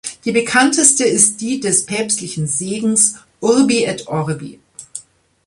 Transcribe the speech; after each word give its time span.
Die 0.25 0.31
bekannteste 0.31 1.03
ist 1.03 1.41
die 1.41 1.59
des 1.59 1.85
päpstlichen 1.85 2.47
Segens 2.47 3.17
"urbi 3.39 3.83
et 3.85 4.07
orbi". 4.07 4.59